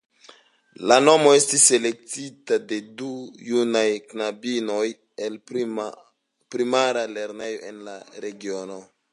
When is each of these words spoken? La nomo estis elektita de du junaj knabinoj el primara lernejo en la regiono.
La 0.91 0.95
nomo 1.07 1.33
estis 1.39 1.65
elektita 1.77 2.57
de 2.71 2.79
du 3.01 3.11
junaj 3.49 3.85
knabinoj 4.15 4.89
el 5.27 5.39
primara 5.53 7.07
lernejo 7.19 7.65
en 7.73 7.87
la 7.91 7.99
regiono. 8.27 8.85